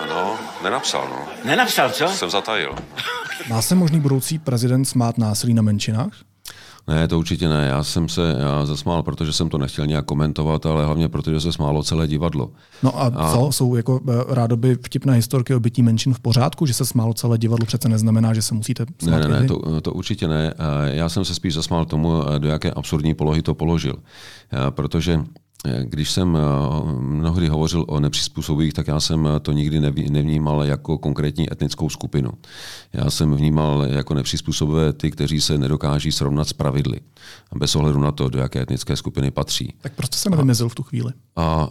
[0.09, 1.27] No, nenapsal, no.
[1.43, 2.07] Nenapsal, co?
[2.07, 2.75] Jsem zatajil.
[3.49, 6.13] Má se možný budoucí prezident smát násilí na menšinách?
[6.87, 7.67] Ne, to určitě ne.
[7.67, 11.51] Já jsem se já zasmál, protože jsem to nechtěl nějak komentovat, ale hlavně protože se
[11.51, 12.51] smálo celé divadlo.
[12.83, 13.33] No a, a...
[13.33, 13.51] co?
[13.51, 17.37] Jsou jako eh, rádoby vtipné historky o bytí menšin v pořádku, že se smálo celé
[17.37, 20.53] divadlo přece neznamená, že se musíte smát Ne, ne, ne, to, to určitě ne.
[20.85, 23.95] Já jsem se spíš zasmál tomu, do jaké absurdní polohy to položil.
[24.69, 25.19] Protože
[25.83, 26.41] když jsem eh,
[26.99, 32.29] mnohdy hovořil o nepřizpůsobivých, tak já jsem to nikdy nevnímal jako konkrétní etnickou skupinu.
[32.93, 36.99] Já jsem vnímal jako nepřizpůsobivé ty, kteří se nedokáží srovnat s pravidly,
[37.55, 39.73] bez ohledu na to, do jaké etnické skupiny patří.
[39.81, 41.11] Tak proč se nevymezil v tu chvíli?
[41.35, 41.69] A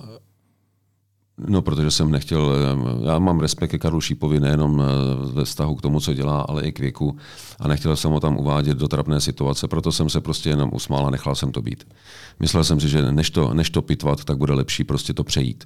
[1.38, 2.52] No, protože jsem nechtěl,
[3.04, 4.84] já mám respekt ke Karlu Šípovi nejenom eh,
[5.32, 7.16] ve vztahu k tomu, co dělá, ale i k věku
[7.60, 11.06] a nechtěl jsem ho tam uvádět do trapné situace, proto jsem se prostě jenom usmál
[11.06, 11.84] a nechal jsem to být.
[12.40, 15.64] Myslel jsem si, že než to, než to pitvat, tak bude lepší prostě to přejít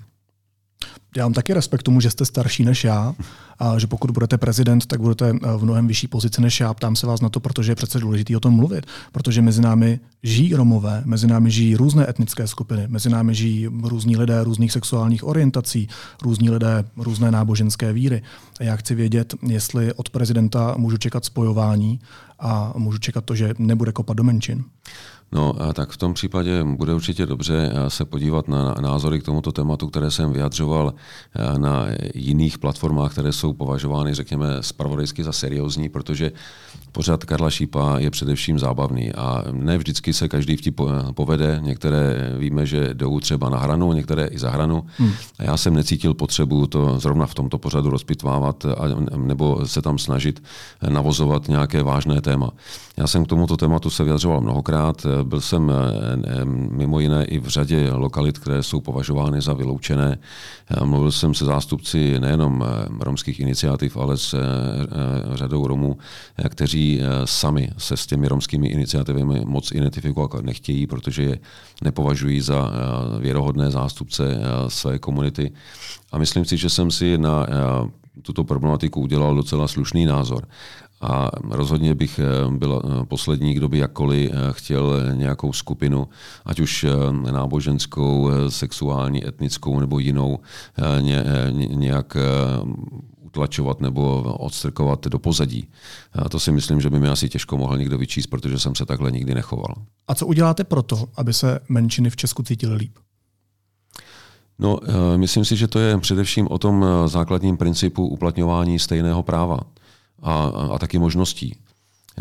[1.16, 3.14] já mám taky respekt tomu, že jste starší než já
[3.58, 6.74] a že pokud budete prezident, tak budete eh, v mnohem vyšší pozici než já.
[6.74, 8.86] Ptám se vás na to, protože je přece důležité o tom mluvit.
[9.12, 14.16] Protože mezi námi žijí Romové, mezi námi žijí různé etnické skupiny, mezi námi žijí různí
[14.16, 15.88] lidé různých sexuálních orientací,
[16.22, 18.22] různí lidé různé náboženské víry.
[18.60, 22.00] A já chci vědět, jestli od prezidenta můžu čekat spojování
[22.38, 24.64] a můžu čekat to, že nebude kopat do menšin.
[25.32, 29.86] No, tak v tom případě bude určitě dobře se podívat na názory k tomuto tématu,
[29.86, 30.94] které jsem vyjadřoval
[31.58, 36.32] na jiných platformách, které jsou považovány, řekněme, spravodajsky za seriózní, protože
[36.92, 40.80] pořád Karla Šípa je především zábavný a ne vždycky se každý vtip
[41.14, 41.58] povede.
[41.62, 44.84] Některé víme, že jdou třeba na hranu, některé i za hranu.
[44.96, 45.12] Hmm.
[45.38, 48.74] A já jsem necítil potřebu to zrovna v tomto pořadu rozpitvávat a,
[49.16, 50.42] nebo se tam snažit
[50.88, 52.50] navozovat nějaké vážné téma.
[52.96, 55.06] Já jsem k tomuto tématu se vyjadřoval mnohokrát.
[55.22, 60.18] Byl jsem eh, mimo jiné i v řadě lokalit, které jsou považovány za vyloučené.
[60.84, 64.38] Mluvil jsem se zástupci nejenom eh, romských iniciativ, ale s eh,
[65.36, 65.98] řadou Romů,
[66.48, 71.38] kteří sami se s těmi romskými iniciativami moc identifikovat nechtějí, protože je
[71.82, 72.70] nepovažují za
[73.20, 75.52] věrohodné zástupce své komunity.
[76.12, 77.46] A myslím si, že jsem si na
[78.22, 80.48] tuto problematiku udělal docela slušný názor.
[81.00, 86.08] A rozhodně bych byl poslední, kdo by jakkoliv chtěl nějakou skupinu,
[86.44, 86.86] ať už
[87.30, 90.38] náboženskou, sexuální, etnickou nebo jinou,
[91.70, 92.16] nějak
[93.28, 95.68] utlačovat nebo odstrkovat do pozadí.
[96.12, 98.86] A to si myslím, že by mi asi těžko mohl někdo vyčíst, protože jsem se
[98.86, 99.74] takhle nikdy nechoval.
[100.08, 102.98] A co uděláte proto, aby se menšiny v Česku cítily líp?
[104.58, 109.22] No, eh, myslím si, že to je především o tom eh, základním principu uplatňování stejného
[109.22, 109.60] práva
[110.22, 111.56] a, a taky možností.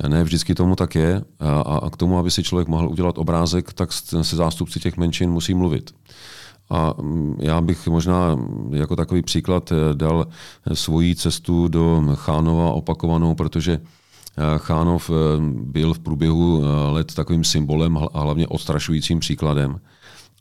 [0.08, 3.74] Ne vždycky tomu tak je a, a k tomu, aby si člověk mohl udělat obrázek,
[3.74, 5.96] tak se zástupci těch menšin musí mluvit.
[6.70, 8.38] A mm, já bych možná
[8.72, 10.28] jako takový příklad eh, dal
[10.74, 13.80] svoji cestu do Chánova opakovanou, protože
[14.58, 15.10] Chánov
[15.50, 19.80] byl v průběhu let takovým symbolem a hlavně odstrašujícím příkladem.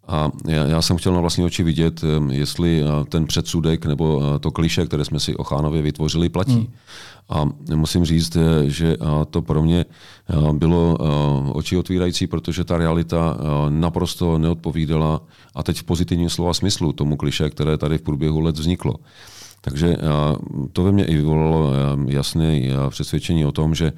[0.08, 5.04] A já jsem chtěl na vlastní oči vidět, jestli ten předsudek nebo to kliše, které
[5.04, 6.52] jsme si o Chánově vytvořili, platí.
[6.54, 6.66] Hmm.
[7.28, 8.96] A musím říct, že
[9.30, 9.84] to pro mě
[10.52, 10.98] bylo
[11.52, 13.36] oči otvírající, protože ta realita
[13.68, 15.20] naprosto neodpovídala,
[15.54, 18.94] a teď v pozitivním slova smyslu, tomu kliše, které tady v průběhu let vzniklo.
[19.68, 19.96] Takže
[20.72, 21.72] to ve mně i vyvolalo
[22.08, 23.92] jasné přesvědčení o tom, že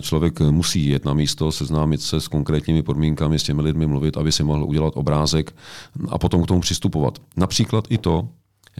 [0.00, 4.32] člověk musí jet na místo, seznámit se s konkrétními podmínkami, s těmi lidmi mluvit, aby
[4.32, 5.54] si mohl udělat obrázek
[6.08, 7.18] a potom k tomu přistupovat.
[7.36, 8.28] Například i to,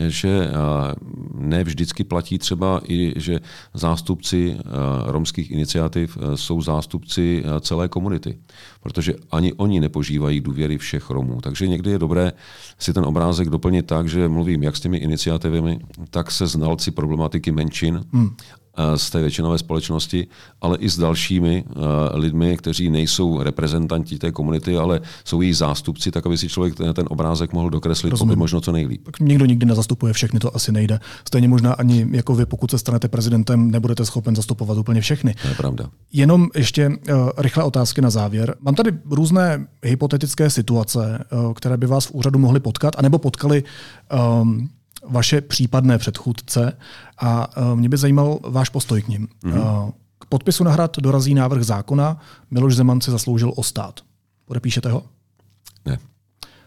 [0.08, 0.50] že
[1.34, 3.40] ne vždycky platí třeba i, že
[3.74, 4.56] zástupci
[5.06, 8.38] romských iniciativ jsou zástupci celé komunity,
[8.80, 11.40] protože ani oni nepožívají důvěry všech Romů.
[11.40, 12.32] Takže někdy je dobré
[12.78, 15.78] si ten obrázek doplnit tak, že mluvím jak s těmi iniciativami,
[16.10, 18.36] tak se znalci problematiky menšin hmm
[18.96, 20.26] z té většinové společnosti,
[20.60, 21.64] ale i s dalšími
[22.14, 27.04] lidmi, kteří nejsou reprezentanti té komunity, ale jsou její zástupci, tak aby si člověk ten
[27.08, 29.04] obrázek mohl dokreslit pokud možno co nejlíp.
[29.04, 31.00] Tak nikdo nikdy nezastupuje všechny, to asi nejde.
[31.28, 35.34] Stejně možná ani jako vy, pokud se stanete prezidentem, nebudete schopen zastupovat úplně všechny.
[35.42, 35.90] To je pravda.
[36.12, 36.94] Jenom ještě uh,
[37.38, 38.54] rychlé otázky na závěr.
[38.60, 43.64] Mám tady různé hypotetické situace, uh, které by vás v úřadu mohly potkat, anebo potkali
[44.42, 44.68] um,
[45.08, 46.76] vaše případné předchůdce
[47.18, 49.28] a e, mě by zajímal váš postoj k ním.
[49.44, 49.92] Mm-hmm.
[50.18, 54.00] K podpisu na hrad dorazí návrh zákona, Miloš Zeman si zasloužil o stát.
[54.44, 55.02] Podepíšete ho?
[55.86, 55.98] Ne.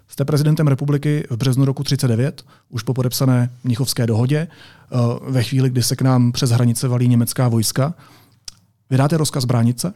[0.07, 4.47] Jste prezidentem republiky v březnu roku 39, už po podepsané Mnichovské dohodě, e,
[5.31, 7.93] ve chvíli, kdy se k nám přes hranice valí německá vojska.
[8.89, 9.93] Vydáte rozkaz bránit se?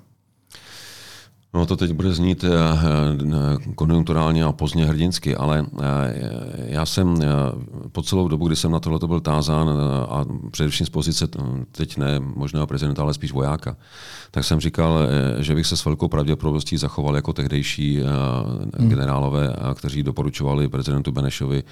[1.56, 6.14] No to teď bude znít eh, eh, konjunkturálně a pozdně hrdinsky, ale eh,
[6.56, 7.16] já jsem
[7.92, 9.70] po celou dobu, kdy jsem na tohle byl tázán
[10.10, 11.28] a především z pozice,
[11.72, 13.76] teď ne možného prezidenta, ale spíš vojáka,
[14.32, 15.00] tak jsem říkal,
[15.40, 18.90] že bych se s velkou pravděpodobností zachoval jako tehdejší hmm.
[18.90, 21.64] generálové, kteří doporučovali prezidentu Benešovi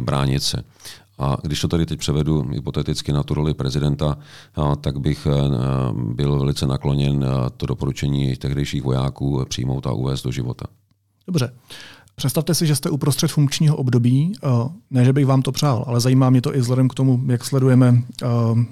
[0.00, 0.62] bránit se.
[1.20, 4.18] A když to tady teď převedu hypoteticky na tu roli prezidenta,
[4.80, 5.30] tak bych e,
[6.14, 10.64] byl velice nakloněn e, to doporučení tehdejších vojáků přijmout a uvést do života.
[11.26, 11.52] Dobře.
[12.16, 14.32] Představte si, že jste uprostřed funkčního období.
[14.44, 14.48] E,
[14.90, 17.44] ne, že bych vám to přál, ale zajímá mě to i vzhledem k tomu, jak
[17.44, 18.02] sledujeme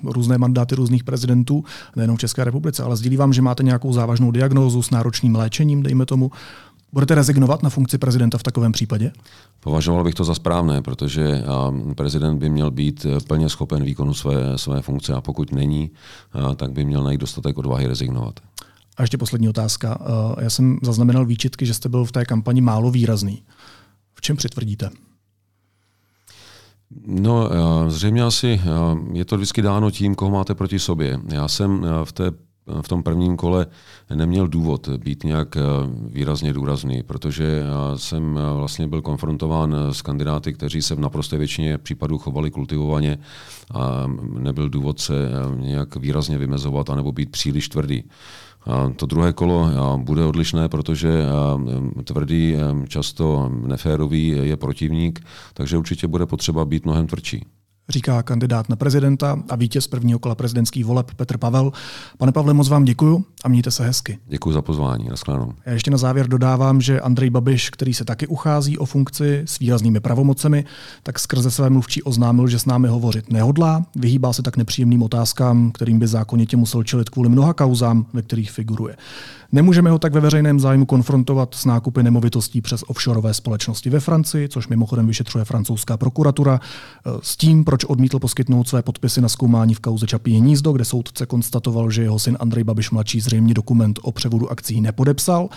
[0.05, 1.65] různé mandáty různých prezidentů,
[1.97, 5.83] nejenom v České republice, ale sdílí vám, že máte nějakou závažnou diagnózu s náročným léčením,
[5.83, 6.31] dejme tomu.
[6.93, 9.13] Budete rezignovat na funkci prezidenta v takovém případě?
[9.61, 11.43] Považoval bych to za správné, protože
[11.97, 15.91] prezident by měl být plně schopen výkonu své, své funkce a pokud není,
[16.57, 18.41] tak by měl najít dostatek odvahy rezignovat.
[18.97, 19.99] A ještě poslední otázka.
[20.41, 23.43] Já jsem zaznamenal výčitky, že jste byl v té kampani málo výrazný.
[24.15, 24.91] V čem přitvrdíte?
[27.07, 27.51] No,
[27.89, 28.61] zřejmě asi
[29.13, 31.21] je to vždycky dáno tím, koho máte proti sobě.
[31.29, 32.31] Já jsem v té
[32.83, 33.67] v tom prvním kole
[34.15, 35.61] neměl důvod být nějak eh,
[36.09, 37.63] výrazně důrazný, protože
[37.97, 43.19] jsem eh, vlastně byl konfrontován s kandidáty, kteří se v naprosté většině případů chovali kultivovaně
[43.75, 44.07] a
[44.39, 48.05] nebyl důvod se eh, nějak výrazně vymezovat anebo být příliš tvrdý.
[48.97, 51.25] To druhé kolo bude odlišné, protože
[52.05, 52.57] tvrdý,
[52.89, 55.21] často neférový je protivník,
[55.55, 57.45] takže určitě bude potřeba být mnohem tvrdší
[57.89, 61.73] říká kandidát na prezidenta a vítěz prvního kola prezidentských voleb Petr Pavel.
[62.19, 64.19] Pane Pavle, moc vám děkuju a mějte se hezky.
[64.27, 65.09] Děkuji za pozvání.
[65.09, 65.53] Naschledanou.
[65.67, 69.59] Já ještě na závěr dodávám, že Andrej Babiš, který se taky uchází o funkci s
[69.59, 70.65] výraznými pravomocemi,
[71.03, 73.87] tak skrze své mluvčí oznámil, že s námi hovořit nehodlá.
[73.97, 78.51] Vyhýbá se tak nepříjemným otázkám, kterým by zákonitě musel čelit kvůli mnoha kauzám, ve kterých
[78.51, 78.97] figuruje.
[79.53, 84.49] Nemůžeme ho tak ve veřejném zájmu konfrontovat s nákupy nemovitostí přes offshoreové společnosti ve Francii,
[84.49, 86.61] což mimochodem vyšetřuje francouzská prokuratura,
[87.23, 91.27] s tím, proč odmítl poskytnout své podpisy na zkoumání v kauze Čapí hnízdo, kde soudce
[91.27, 95.49] konstatoval, že jeho syn Andrej Babiš mladší zřejmě dokument o převodu akcí nepodepsal.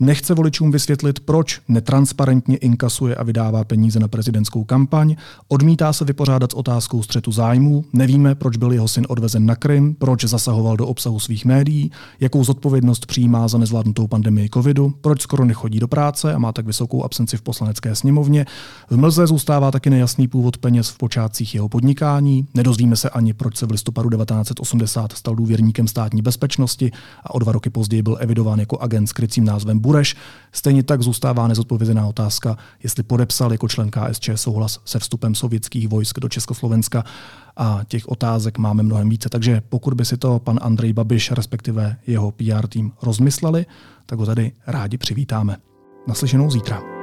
[0.00, 5.16] Nechce voličům vysvětlit, proč netransparentně inkasuje a vydává peníze na prezidentskou kampaň.
[5.48, 7.84] Odmítá se vypořádat s otázkou střetu zájmů.
[7.92, 11.90] Nevíme, proč byl jeho syn odvezen na Krym, proč zasahoval do obsahu svých médií,
[12.20, 16.66] jakou zodpovědnost přijímá za nezvládnutou pandemii covidu, proč skoro nechodí do práce a má tak
[16.66, 18.46] vysokou absenci v poslanecké sněmovně.
[18.90, 22.46] V mlze zůstává taky nejasný původ peněz v počátcích jeho podnikání.
[22.54, 26.90] Nedozvíme se ani, proč se v listopadu 1980 stal důvěrníkem státní bezpečnosti
[27.24, 30.16] a o dva roky později byl evidován jako agent s krycím názvem Bureš.
[30.52, 36.20] Stejně tak zůstává nezodpovězená otázka, jestli podepsal jako člen KSČ souhlas se vstupem sovětských vojsk
[36.20, 37.04] do Československa
[37.56, 39.28] a těch otázek máme mnohem více.
[39.28, 43.66] Takže pokud by si to pan Andrej Babiš, respektive jeho PR tým rozmysleli,
[44.06, 45.56] tak ho tady rádi přivítáme.
[46.08, 46.99] Naslyšenou zítra.